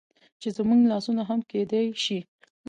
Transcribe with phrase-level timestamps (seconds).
[0.41, 2.19] چې زموږ لاسونه هم کيدى شي